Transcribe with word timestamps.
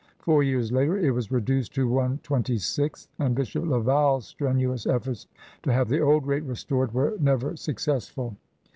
Four 0.17 0.41
years 0.41 0.71
later 0.71 0.97
it 0.97 1.11
was 1.11 1.31
reduced 1.31 1.75
to 1.75 1.87
one 1.87 2.19
twenty 2.23 2.57
sixth, 2.57 3.07
and 3.19 3.35
Bishop 3.35 3.63
Laval's 3.67 4.25
strenuous 4.25 4.87
efforts 4.87 5.27
to 5.61 5.71
have 5.71 5.89
the 5.89 6.01
old 6.01 6.25
rate 6.25 6.43
restored 6.43 6.91
were 6.91 7.13
never 7.19 7.55
successful. 7.55 8.35